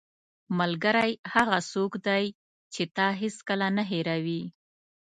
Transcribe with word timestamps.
ملګری 0.59 1.11
هغه 1.33 1.57
څوک 1.71 1.91
دی 2.07 2.25
چې 2.73 2.83
تا 2.97 3.07
هیڅکله 3.21 3.67
نه 3.77 3.83
هېروي. 3.91 4.41